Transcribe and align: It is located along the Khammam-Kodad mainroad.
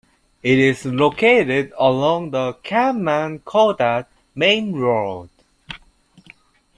It 0.41 0.57
is 0.57 0.83
located 0.83 1.73
along 1.77 2.31
the 2.31 2.55
Khammam-Kodad 2.63 4.07
mainroad. 4.35 5.29